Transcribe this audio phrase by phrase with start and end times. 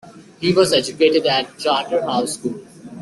[0.39, 2.59] He was educated at Charterhouse School.